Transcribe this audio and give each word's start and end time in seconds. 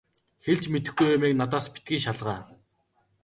Хэлж 0.43 0.63
мэдэхгүй 0.71 1.09
юмыг 1.15 1.33
надаас 1.39 1.65
битгий 1.73 1.99
шалгаа. 2.05 2.39